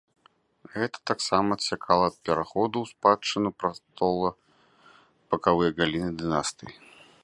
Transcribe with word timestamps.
Гэта 0.75 0.97
таксама 1.09 1.47
адсякала 1.59 2.05
ад 2.11 2.17
пераходу 2.29 2.75
ў 2.87 2.95
спадчыну 2.95 3.49
прастола 3.63 4.29
бакавыя 5.35 5.71
галіны 5.81 6.11
дынастыі. 6.23 6.71